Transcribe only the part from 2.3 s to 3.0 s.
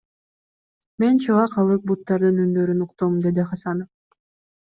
үндөрүн